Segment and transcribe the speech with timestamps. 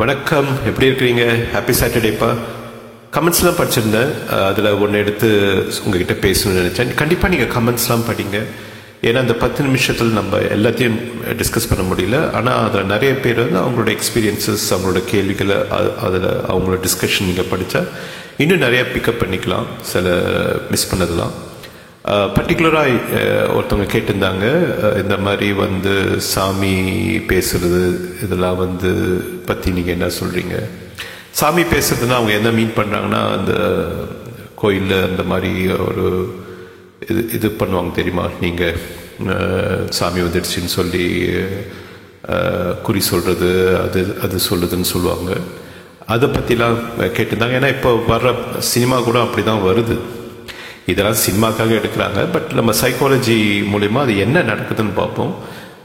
[0.00, 0.46] வணக்கம்.
[0.66, 1.22] எப்படி இருக்கிறீங்க?
[1.52, 2.28] ஹாப்பி சாட்டர்டேப்பா
[3.14, 4.10] கமெண்ட்ஸ்லாம் படிச்சிருந்தேன்.
[4.48, 5.28] அதில் ஒன்று எடுத்து
[5.84, 6.94] உங்ககிட்ட பேசணும்னு நினச்சேன்.
[6.94, 8.42] கண்டிப்பாக நீங்கள் கமெண்ட்ஸ்லாம் படிங்க.
[9.02, 10.98] ஏன்னா அந்த பத்து நிமிஷத்தில் நம்ம எல்லாத்தையும்
[11.40, 12.20] டிஸ்கஸ் பண்ண முடியல.
[12.32, 15.56] ஆனால் அதில் நிறைய பேர் வந்து அவங்களோட எக்ஸ்பீரியன்சஸ் அவங்களோட கேள்விகளை
[16.06, 17.86] அதில் அவங்களோட டிஸ்கஷன் நீங்கள் படித்தா
[18.36, 19.66] இன்னும் நிறையா பிக்கப் பண்ணிக்கலாம்.
[19.80, 20.16] சில
[20.70, 21.34] மிஸ் பண்ணதெல்லாம்.
[22.34, 22.90] பர்டிகுலராக
[23.54, 24.44] ஒருத்தவங்க கேட்டிருந்தாங்க.
[25.02, 25.94] இந்த மாதிரி வந்து
[26.32, 26.74] சாமி
[27.30, 27.80] பேசுறது
[28.24, 28.90] இதெல்லாம் வந்து
[29.48, 30.56] பற்றி நீங்கள் என்ன சொல்கிறீங்க
[31.40, 33.54] சாமி பேசுறதுன்னா அவங்க என்ன மீன் பண்ணுறாங்கன்னா அந்த
[34.60, 35.50] கோயிலில் அந்த மாதிரி
[35.88, 36.04] ஒரு
[37.10, 38.26] இது இது பண்ணுவாங்க தெரியுமா?
[38.44, 38.78] நீங்கள்
[39.98, 41.04] சாமி வந்துடுச்சுன்னு சொல்லி
[42.86, 43.50] குறி சொல்கிறது
[43.84, 45.32] அது அது சொல்லுதுன்னு சொல்லுவாங்க.
[46.14, 46.78] அதை பற்றிலாம்
[47.16, 47.58] கேட்டிருந்தாங்க.
[47.60, 48.30] ஏன்னா இப்போ வர்ற
[48.72, 49.96] சினிமா கூட அப்படி தான் வருது.
[50.86, 52.20] இதெல்லாம் சினிமாக்காக எடுக்கிறாங்க.
[52.32, 53.38] பட் நம்ம சைக்காலஜி
[53.74, 55.34] மூலிமா அது என்ன நடக்குதுன்னு பார்ப்போம்.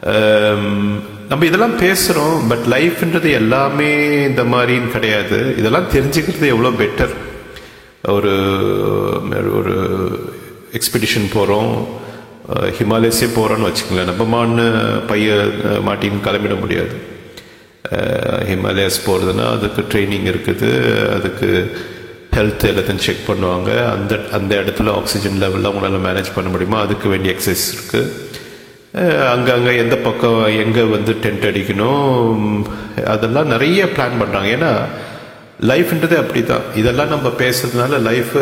[0.03, 3.89] Um, நம்ம இதெல்லாம் பேசுகிறோம் பட் லைஃப்ன்றது எல்லாமே
[4.23, 5.37] இந்த மாதிரின்னு கிடையாது.
[5.57, 7.13] இதெல்லாம் தெரிஞ்சுக்கிறது எவ்வளோ பெட்டர்
[8.15, 8.33] ஒரு
[9.59, 9.75] ஒரு
[10.73, 11.87] எக்ஸ்பெடிஷன் போகிறோம்
[12.49, 14.09] ஹிமாலயஸே போகிறோன்னு வச்சுக்கோங்களேன்.
[14.11, 14.65] நம்ம மான்னு
[15.07, 15.31] பைய
[15.87, 16.95] மாட்டின்னு கிளம்பிட முடியாது.
[18.51, 20.71] ஹிமாலயாஸ் போகிறதுனா அதுக்கு ட்ரைனிங் இருக்குது.
[21.17, 21.49] அதுக்கு
[22.35, 23.69] ஹெல்த் எல்லாத்தையும் செக் பண்ணுவாங்க.
[23.93, 26.79] அந்த அந்த இடத்துல ஆக்சிஜன் லெவலில் அவங்களால மேனேஜ் பண்ண முடியுமா?
[26.85, 28.29] அதுக்கு வேண்டிய எக்ஸசைஸ் இருக்குது
[29.33, 32.39] அங்கங்கே எந்த பக்கம் எங்கே வந்து டென்ட் அடிக்கணும்?
[33.13, 34.71] அதெல்லாம் நிறைய பிளான் பண்ணுறாங்க ஏன்னா
[35.69, 38.33] லைஃப்ன்றது அப்படி தான் இதெல்லாம் நம்ம பேசுறதுனால லைஃப்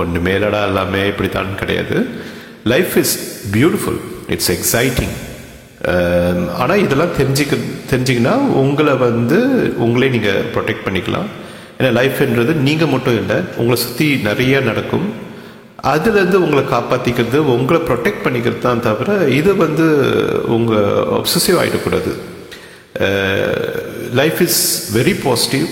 [0.00, 1.96] ஒன்று மேலடா எல்லாமே இப்படி தான் கிடையாது
[2.72, 3.14] life is
[3.54, 4.00] beautiful
[4.34, 5.16] it's exciting
[6.62, 7.56] ஆனால் இதெல்லாம் தெரிஞ்சுக்க
[7.90, 9.38] தெரிஞ்சிங்கன்னா உங்களை வந்து
[9.86, 11.28] உங்களே நீங்கள் ப்ரொடெக்ட் பண்ணிக்கலாம்.
[11.78, 15.06] ஏன்னா லைஃப்ன்றது நீங்கள் மட்டும் இல்லை உங்களை சுற்றி நிறைய நடக்கும்.
[15.92, 19.86] அதுலேருந்து உங்களை காப்பாற்றிக்கிறது உங்களை ப்ரொடெக்ட் பண்ணிக்கிறது தான் தவிர இது வந்து
[20.56, 22.12] உங்கள் ஒப்சசிவ் ஆகிடக்கூடாது
[24.20, 24.62] life is
[24.96, 25.66] very positive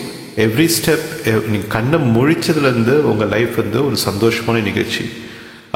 [0.45, 1.07] every step
[1.53, 5.05] நீங்கள் கண்ணை முழிச்சதுலேருந்து உங்கள் லைஃப் வந்து ஒரு சந்தோஷமான நிகழ்ச்சி.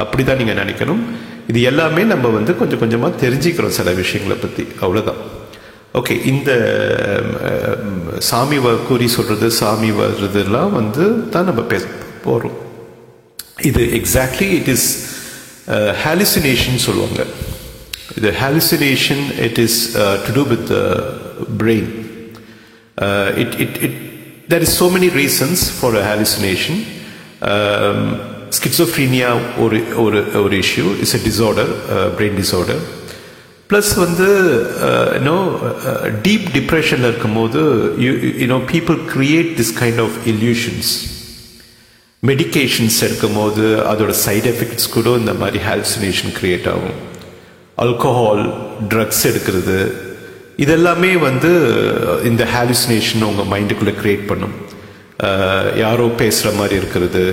[0.03, 1.03] அப்படி தான் நீங்கள் நினைக்கணும்.
[1.51, 5.21] இது எல்லாமே நம்ம வந்து கொஞ்சம் கொஞ்சமாக தெரிஞ்சுக்கிறோம் சில விஷயங்களை பற்றி அவ்வளோதான்
[5.95, 6.51] ஓகே இந்த
[7.13, 8.69] um, um, சாமி வ
[9.17, 11.85] சொல்கிறது சாமி வர்றதுலாம் வந்து தான் நம்ம பேச
[12.25, 12.59] போகிறோம்
[13.61, 14.89] இது எக்ஸாக்ட்லி இட் இஸ்
[16.05, 17.23] ஹாலிசினேஷன் சொல்லுவாங்க.
[18.19, 19.79] இது hallucination it is
[20.27, 20.71] to do with
[21.63, 21.91] brain
[23.43, 23.99] it it it
[24.53, 26.77] there is so many reasons for a hallucination.
[27.53, 28.01] Um,
[29.65, 31.69] ஒரு ஒரு ஒரு issue is a disorder
[32.17, 32.98] brain brain
[33.71, 34.29] plus வந்து
[35.19, 35.39] யூனோ
[36.23, 37.61] டீப் டிப்ரெஷனில் இருக்கும்போது
[37.99, 38.13] you
[38.43, 40.93] you know people create this kind of illusions
[42.23, 46.97] medications எடுக்கும்போது அதோட side effects கூட இந்த மாதிரி ஹாலுசினேஷன் கிரியேட் ஆகும்.
[47.79, 48.43] ஆல்கஹால்
[48.89, 49.79] ட்ரக்ஸ் எடுக்கிறது.
[50.65, 54.57] இதெல்லாமே வந்து uh, இந்த ஹாலுசினேஷன் உங்கள் மைண்டுக்குள்ளே க்ரியேட் பண்ணும்.
[55.27, 57.25] Uh, யாரோ பேசுகிற மாதிரி இருக்கிறது.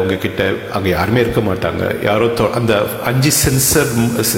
[0.00, 2.04] உங்ககிட்ட அங்கே யாருமே இருக்க மாட்டாங்க.
[2.04, 3.90] யாரோ தொ- அந்த அஞ்சு சென்சர்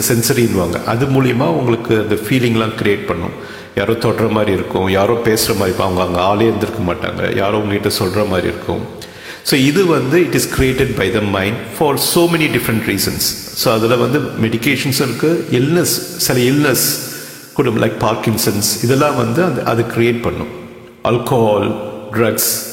[0.09, 3.33] சென்சரின்வாங்க அது மூலிமா உங்களுக்கு அந்த ஃபீலிங்லாம் கிரியேட் பண்ணும்.
[3.75, 4.89] யாரோ தொடுற மாதிரி இருக்கும்.
[4.89, 5.97] யாரோ பேசுகிற மாதிரி இருக்கும்.
[5.97, 7.37] அவங்க அங்கே ஆளே இருந்திருக்க மாட்டாங்க.
[7.37, 8.99] யாரோ உங்ககிட்ட சொல்கிற மாதிரி இருக்கும்.
[9.51, 13.27] ஸோ இது வந்து it is created by the mind for so many different reasons
[13.65, 16.99] so அதில் வந்து மெடிக்கேஷன்ஸ் இருக்குது இல்னஸ் சில இல்னஸ்
[17.55, 20.49] கூட லைக் பார்க்கின்சன்ஸ் இதெல்லாம் வந்து அந்த அது கிரியேட் பண்ணும்.
[21.05, 21.75] அல்கோஹால்
[22.13, 22.70] ட்ரக்ஸ்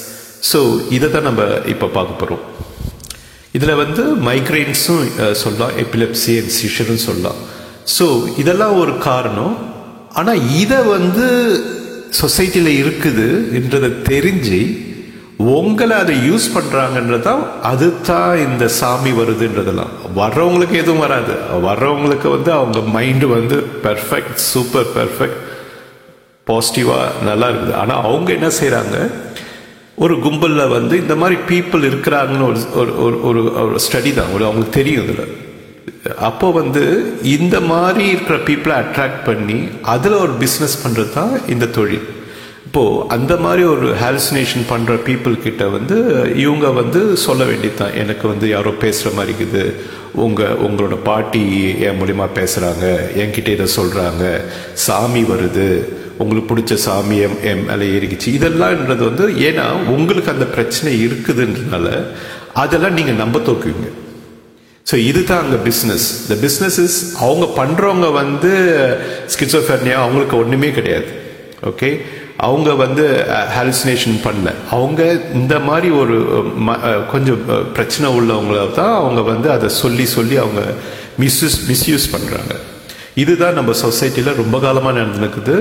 [0.52, 0.60] ஸோ
[0.98, 1.44] இதை தான் நம்ம
[1.74, 2.44] இப்போ பார்க்க போகிறோம்
[3.58, 5.06] இதில் வந்து மைக்ரைன்ஸும்
[5.44, 5.76] சொல்லலாம்.
[5.84, 7.40] எபிலெப்சி அண்ட் சிஷரும் சொல்லலாம்.
[7.98, 8.06] ஸோ
[8.42, 9.56] இதெல்லாம் ஒரு காரணம்.
[10.20, 11.26] ஆனால் இதை வந்து
[12.22, 14.60] சொசைட்டியில் இருக்குதுன்றதை தெரிஞ்சு
[15.56, 19.92] உங்களை அதை யூஸ் பண்ணுறாங்கன்றதான் அதுதான் இந்த சாமி வருதுன்றதெல்லாம்.
[20.22, 21.34] வர்றவங்களுக்கு எதுவும் வராது.
[21.68, 25.42] வர்றவங்களுக்கு வந்து அவங்க மைண்டு வந்து பெர்ஃபெக்ட் சூப்பர் பெர்ஃபெக்ட்
[26.48, 27.76] பாசிட்டிவாக நல்லா இருக்குது.
[27.82, 28.98] ஆனால் அவங்க என்ன செய்கிறாங்க
[30.04, 34.32] ஒரு கும்பலில் வந்து இந்த மாதிரி பீப்புள் இருக்கிறாங்கன்னு ஒரு ஒரு ஒரு ஒரு ஒரு ஸ்டடி தான்.
[34.36, 35.32] ஒரு அவங்களுக்கு தெரியும் இதில்.
[36.30, 36.84] அப்போ வந்து
[37.38, 39.58] இந்த மாதிரி இருக்கிற பீப்புளை அட்ராக்ட் பண்ணி
[39.94, 42.08] அதில் ஒரு பிஸ்னஸ் பண்ணுறது தான் இந்த தொழில்.
[42.68, 45.98] இப்போது அந்த மாதிரி ஒரு ஹாலுசினேஷன் பண்ணுற பீப்புள் கிட்ட வந்து
[46.46, 47.96] இவங்க வந்து சொல்ல வேண்டியது தான்.
[48.04, 49.64] எனக்கு வந்து யாரோ பேசுகிற மாதிரி இருக்குது.
[50.26, 51.46] உங்கள் உங்களோட பாட்டி
[51.88, 52.86] என் மூலிமா பேசுகிறாங்க
[53.24, 54.26] என்கிட்ட இதை சொல்கிறாங்க
[54.88, 55.70] சாமி வருது.
[56.18, 58.28] உங்களுக்கு பிடிச்ச சாமி எம் எம் மேலே ஏறிக்குச்சு.
[58.28, 61.88] இதெல்லாம்ன்றது வந்து ஏன்னா உங்களுக்கு அந்த பிரச்சனை இருக்குதுன்றனால
[62.54, 63.88] அதெல்லாம் நீங்கள் நம்ப தோக்குவீங்க.
[64.92, 68.52] ஸோ இதுதான் அங்கே பிஸ்னஸ் இந்த பிஸ்னஸ் இஸ் அவங்க பண்ணுறவங்க வந்து
[69.28, 71.06] ஸ்கிசோஃபெர்னியா அவங்களுக்கு ஒன்றுமே கிடையாது.
[71.66, 72.02] ஓகே
[72.38, 74.54] அவங்க வந்து ஹாலுசினேஷன் பண்ணல.
[74.72, 76.16] அவங்க இந்த மாதிரி ஒரு
[76.68, 77.42] ம- கொஞ்சம்
[77.74, 80.62] பிரச்சனை உள்ளவங்கள தான் அவங்க வந்து அதை சொல்லி சொல்லி அவங்க
[81.20, 82.56] மிஸ்யூஸ் மிஸ்யூஸ் பண்ணுறாங்க
[83.16, 85.56] இதுதான் நம்ம சொசைட்டியில் ரொம்ப காலமாக நடந்துக்குது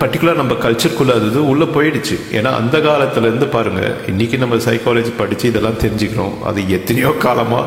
[0.00, 2.16] பர்டிகுலர் நம்ம கல்ச்சருக்குள்ள அது உள்ளே போயிடுச்சு.
[2.38, 6.34] ஏன்னா அந்த காலத்துல இருந்து பாருங்க இன்னைக்கு நம்ம சைக்காலஜி படிச்சு இதெல்லாம் தெரிஞ்சுக்கிறோம்.
[6.48, 7.60] அது எத்தனையோ காலமா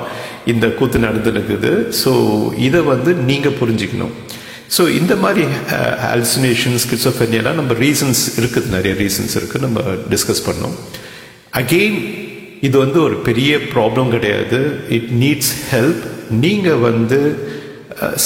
[0.54, 2.14] இந்த கூத்து நடந்துருக்குது ஸோ
[2.68, 4.14] இதை வந்து நீங்க புரிஞ்சுக்கணும்.
[4.78, 5.44] ஸோ இந்த மாதிரி
[6.06, 8.68] ஹால்சினேஷன்ஸ் ஸ்கிசோஃபெனியெல்லாம் நம்ம ரீசன்ஸ் இருக்குது.
[8.78, 9.82] நிறைய ரீசன்ஸ் இருக்குது நம்ம
[10.14, 10.76] டிஸ்கஸ் பண்ணோம்.
[11.62, 12.00] அகெயின்
[12.68, 14.60] இது வந்து ஒரு பெரிய ப்ராப்ளம் கிடையாது.
[14.98, 16.04] இட் நீட்ஸ் ஹெல்ப்
[16.44, 17.20] நீங்கள் வந்து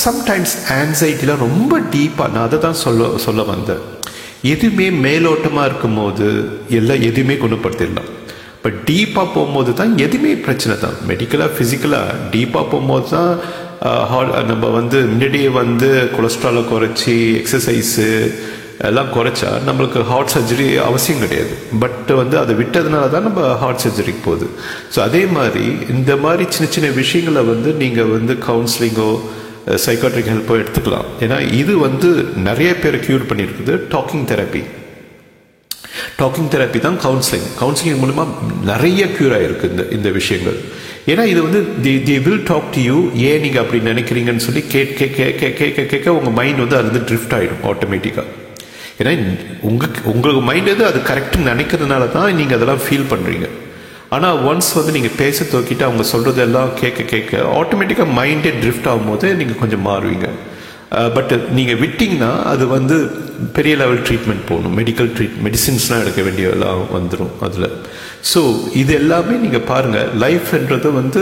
[0.03, 3.83] சம்டைம்ஸ் ஆன்சைட்டிலாம் ரொம்ப டீப்பாக நான் அதை தான் சொல்ல சொல்ல வந்தேன்.
[4.53, 6.27] எதுவுமே மேலோட்டமாக இருக்கும்போது
[6.79, 8.09] எல்லாம் எதுவுமே குணப்படுத்திடலாம்.
[8.63, 10.97] பட் டீப்பாக போகும்போது தான் எதுவுமே பிரச்சனை தான்.
[11.11, 13.31] மெடிக்கலாக ஃபிசிக்கலாக டீப்பாக போகும்போது தான்
[14.11, 18.09] ஹார்ட் நம்ம வந்து முன்னாடியே வந்து கொலஸ்ட்ராலை குறைச்சி எக்ஸசைஸு
[18.89, 21.53] எல்லாம் குறைச்சா நம்மளுக்கு ஹார்ட் சர்ஜரி அவசியம் கிடையாது.
[21.81, 24.47] பட் வந்து அதை விட்டதுனால தான் நம்ம ஹார்ட் சர்ஜரிக்கு போகுது.
[24.93, 25.65] ஸோ அதே மாதிரி
[25.95, 29.11] இந்த மாதிரி சின்ன சின்ன விஷயங்களை வந்து நீங்கள் வந்து கவுன்சிலிங்கோ
[29.85, 31.07] சைக்காட்ரிக் ஹெல்ப்போ எடுத்துக்கலாம்.
[31.25, 32.09] ஏன்னா இது வந்து
[32.47, 33.75] நிறைய பேரை க்யூர் பண்ணியிருக்குது.
[33.93, 34.63] டாக்கிங் தெரப்பி
[36.21, 38.23] டாக்கிங் தெரப்பி தான் கவுன்சிலிங் கவுன்சிலிங் மூலமா
[38.71, 40.57] நிறைய க்யூர் ஆகிருக்கு இந்த இந்த விஷயங்கள்.
[41.11, 42.97] ஏன்னா இது வந்து the the will talk to you
[43.29, 47.35] ஏன் நீங்கள் அப்படி நினைக்கிறீங்கன்னு சொல்லி கேட்க கேட்க கேட்க கேட்க உங்கள் மைண்ட் வந்து அது வந்து ட்ரிஃப்ட்
[47.37, 48.29] ஆகிடும் ஆட்டோமேட்டிக்காக
[48.99, 49.11] ஏன்னா
[49.69, 53.47] உங்களுக்கு உங்களுக்கு மைண்ட் எது அது கரெக்டுன்னு நினைக்கிறதுனால தான் நீங்கள் அதெல்லாம் ஃபீல் பண்ணுறீங்க
[54.15, 59.61] ஆனால் ஒன்ஸ் வந்து நீங்கள் பேச தூக்கிட்டு அவங்க சொல்கிறதெல்லாம் கேட்க கேட்க ஆட்டோமேட்டிக்காக மைண்டே ட்ரிஃப்ட் ஆகும்போது நீங்கள்
[59.61, 60.29] கொஞ்சம் மாறுவீங்க.
[61.15, 62.95] பட் நீங்கள் விட்டிங்கன்னா அது வந்து
[63.55, 64.75] பெரிய லெவல் ட்ரீட்மெண்ட் போகணும்.
[64.79, 67.69] மெடிக்கல் ட்ரீட் மெடிசின்ஸ்லாம் எடுக்க வேண்டியதெல்லாம் வந்துடும் அதில்.
[68.31, 68.41] ஸோ
[68.81, 71.21] இது எல்லாமே நீங்கள் பாருங்கள் லைஃப்ன்றது வந்து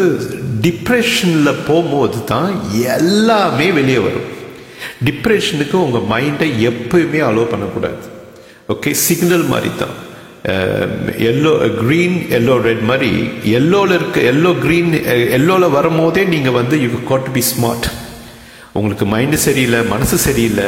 [0.65, 2.51] டிப்ரெஷனில் போகும்போது தான்
[2.97, 4.27] எல்லாமே வெளியே வரும்.
[5.07, 8.03] டிப்ரெஷனுக்கு உங்கள் மைண்டை எப்பயுமே அலோவ் பண்ணக்கூடாது.
[8.73, 9.95] ஓகே சிக்னல் மாதிரி தான்
[11.29, 11.51] எல்லோ
[11.81, 13.11] க்ரீன் எல்லோ ரெட் மாதிரி
[13.59, 14.93] எல்லோவில் இருக்க எல்லோ க்ரீன்
[15.38, 17.88] எல்லோவில் வரும்போதே நீங்கள் வந்து you got to be smart
[18.73, 20.67] உங்களுக்கு மைண்டு சரியில்லை மனசு சரியில்லை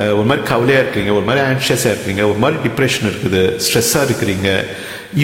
[0.00, 4.48] uh, ஒரு மாதிரி கவலையாக இருக்கிறீங்க ஒரு மாதிரி ஆன்ஷியஸாக இருக்கிறீங்க ஒரு மாதிரி டிப்ரெஷன் இருக்குது ஸ்ட்ரெஸ்ஸாக இருக்கிறீங்க.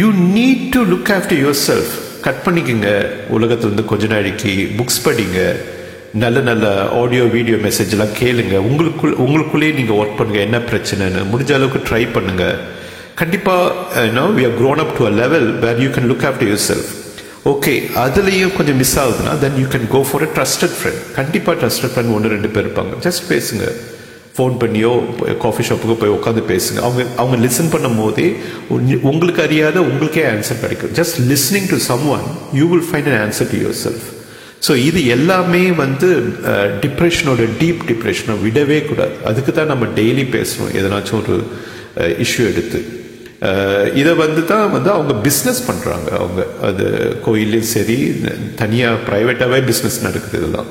[0.01, 1.93] You need to look after yourself
[2.27, 2.91] cut பண்ணிக்கோங்க
[3.39, 5.41] உலகத்துலேருந்து கொஞ்ச நாளைக்கு புக்ஸ் படிங்க.
[6.25, 6.67] நல்ல நல்ல
[7.03, 8.57] ஆடியோ வீடியோ மெசேஜ்லாம் கேளுங்க.
[8.71, 12.57] உங்களுக்குள் உங்களுக்குள்ளேயே நீங்கள் ஒர்க் பண்ணுங்கள் என்ன பிரச்சனைன்னு முடிஞ்ச அளவுக்கு ட்ரை பண்ணுங்கள்
[13.23, 16.91] கண்டிப்பாக no we are grown up to a level where you can look after yourself
[17.53, 17.73] okay
[18.05, 22.15] அதுலேயும் கொஞ்சம் மிஸ் ஆகுதுன்னா then you can go for a trusted friend கண்டிப்பாக ட்ரஸ்டட் ஃப்ரெண்ட்
[22.17, 22.95] ஒன்று ரெண்டு பேர் இருப்பாங்க.
[23.07, 23.67] ஜஸ்ட் பேசுங்க.
[24.37, 24.93] ஃபோன் பண்ணியோ
[25.43, 26.79] காஃபி ஷாப்புக்கு போய் உட்காந்து பேசுங்க.
[26.87, 28.27] அவங்க அவங்க லிசன் பண்ணும் போதே
[29.11, 30.93] உங்களுக்கு அறியாத உங்களுக்கே ஆன்சர் கிடைக்கும்.
[30.99, 31.79] Just listening to
[32.17, 32.27] someone
[32.61, 34.09] you will find an answer to yourself
[34.67, 36.09] so இது எல்லாமே வந்து
[36.85, 39.15] டிப்ரெஷனோட டீப் டிப்ரெஷனை விடவே கூடாது.
[39.31, 41.37] அதுக்கு தான் நம்ம டெய்லி பேசணும் எதனாச்சும் ஒரு
[42.03, 42.81] uh, இஷ்யூ எடுத்து.
[44.01, 46.87] இதை வந்து தான் வந்து அவங்க பிஸ்னஸ் பண்ணுறாங்க அவங்க அது
[47.27, 47.99] கோயிலையும் சரி
[48.63, 50.71] தனியாக ப்ரைவேட்டாகவே பிஸ்னஸ் நடக்குது இதெல்லாம்.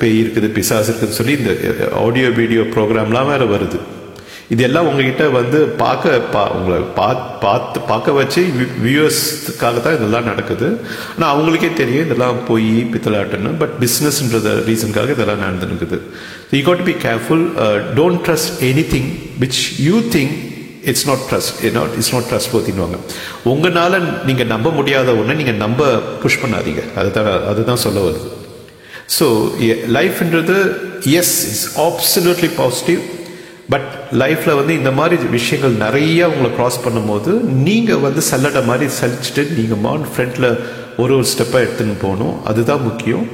[0.00, 1.52] பேய் இருக்குது பிசாஸ் இருக்குதுன்னு சொல்லி இந்த
[2.02, 3.78] ஆடியோ வீடியோ ப்ரோக்ராம்லாம் வேறு வருது.
[4.54, 6.78] இது எல்லாம் உங்ககிட்ட வந்து பார்க்க பா உங்களை
[7.42, 8.42] பார்த்து பார்க்க வச்சு
[8.84, 10.68] வியூவர்ஸ்க்காக தான் இதெல்லாம் நடக்குது.
[11.14, 15.98] ஆனால் அவங்களுக்கே தெரியும் இதெல்லாம் போய் பித்தலாட்டுன்னு பட் பிஸ்னஸ்ன்றத ரீசனுக்காக இதெல்லாம் நடந்துருக்குது
[16.58, 17.44] you got be careful
[17.98, 18.54] don't trust
[18.94, 19.10] anything
[19.44, 20.36] which you think
[20.90, 22.98] it's not trust not it's not trust போத்தின்வாங்க
[23.52, 23.98] உங்களால்
[24.28, 25.90] நீங்கள் நம்ப முடியாத ஒன்று நீங்கள் நம்ப
[26.22, 26.82] புஷ் பண்ணாதீங்க.
[27.00, 28.28] அதுதான் அதுதான் சொல்ல வருது.
[29.18, 29.26] So
[29.96, 30.56] லைஃப்ன்றது
[31.20, 33.00] yes it's absolutely positive
[33.72, 33.88] but
[34.22, 37.32] லைஃப்பில் வந்து இந்த மாதிரி விஷயங்கள் நிறையா உங்களை க்ராஸ் பண்ணும்போது
[37.66, 40.48] நீங்கள் வந்து சல்லடை மாதிரி சலிச்சுட்டு நீங்கள் மான் ஃப்ரண்ட்டில்
[41.02, 42.44] ஒரு ஒரு ஸ்டெப்பாக எடுத்துன்னு போகணும்.
[42.44, 43.26] அதுதான் முக்கியம்.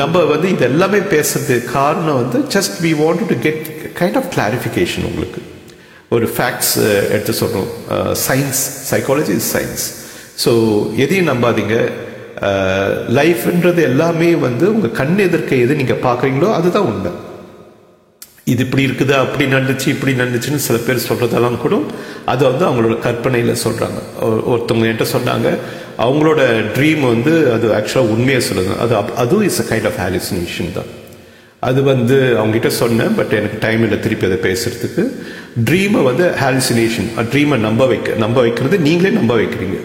[0.00, 3.66] நம்ம வந்து இது எல்லாமே பேசுறது காரணம் வந்து just we want to get
[3.98, 5.40] kind of clarification உங்களுக்கு.
[6.14, 7.68] ஒரு ஃபேக்ட்ஸ் uh, எடுத்து சொல்கிறோம்
[8.26, 9.84] science psychology is science
[10.44, 10.52] so
[11.04, 11.76] எதையும் நம்பாதீங்க.
[12.48, 17.12] Uh, லைஃப்ன்றது எல்லாமே வந்து உங்கள் கண் எதிர்க்க எது நீங்கள் பார்க்குறீங்களோ அதுதான் உண்மை.
[18.52, 19.14] இது இப்படி இருக்குது?
[19.24, 21.76] அப்படி நடந்துச்சு இப்படி நடந்துச்சுன்னு சில பேர் சொல்கிறதெல்லாம் கூட
[22.32, 24.00] அது வந்து அவங்களோட கற்பனையில் சொல்கிறாங்க
[24.52, 25.48] ஒருத்தவங்க என்கிட்ட சொன்னாங்க
[26.06, 26.42] அவங்களோட
[26.76, 28.74] ட்ரீம் வந்து அது ஆக்சுவலாக உண்மையை சொல்லுது.
[28.84, 30.90] அது அதுவும் is a kind of hallucination தான்.
[31.68, 35.04] அது வந்து அவங்ககிட்ட சொன்னேன் பட் எனக்கு டைம் இல்லை திருப்பி அதை பேசுறதுக்கு.
[35.68, 39.76] ட்ரீமை வந்து ஹாலிசினேஷன் ட்ரீமை நம்ப வைக்க நம்ப வைக்கிறது நீங்களே நம்ப வைக்கிறீங்க.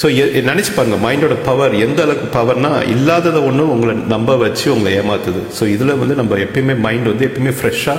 [0.00, 0.06] ஸோ
[0.50, 5.42] நினச்சி பாருங்க மைண்டோட பவர் எந்த அளவுக்கு பவர்னா இல்லாததை ஒன்றும் உங்களை நம்ப வச்சு உங்களை ஏமாத்துது.
[5.58, 7.98] ஸோ இதில் வந்து நம்ம எப்பயுமே மைண்ட் வந்து எப்பயுமே ஃப்ரெஷ்ஷாக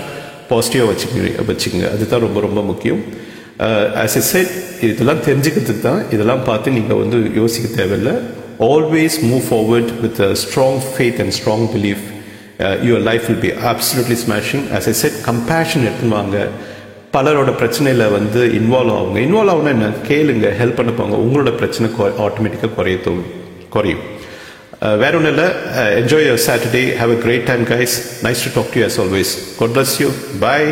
[0.49, 3.01] பாசிட்டிவாக வச்சுக்க வச்சுக்கோங்க அதுதான் ரொம்ப ரொம்ப முக்கியம்.
[4.03, 4.53] ஆஸ் எ செட்
[4.89, 8.15] இதெல்லாம் தெரிஞ்சுக்கிறதுக்கு தான் இதெல்லாம் பார்த்து நீங்கள் வந்து யோசிக்க தேவையில்லை.
[8.71, 12.03] Always move forward with a strong faith and strong belief
[12.89, 16.37] your life will be absolutely smashing as a set compassion எடுத்துன்னு வாங்க.
[17.13, 19.89] பலரோட பிரச்சனையில் வந்து இன்வால்வ் ஆகுங்க இன்வால்வ் ஆகுனா என்ன?
[20.07, 21.15] கேளுங்க ஹெல்ப் பண்ண போங்க.
[21.25, 21.89] உங்களோட பிரச்சனை
[22.25, 23.29] ஆட்டோமேட்டிக்காக குறைய தோணும்
[23.75, 24.03] குறையும்.
[25.01, 25.47] வேற ஒன்றும் இல்லை.
[25.99, 29.73] Enjoy your Saturday have a great time guys nice to talk to us always God
[29.75, 30.09] bless you
[30.45, 30.67] bye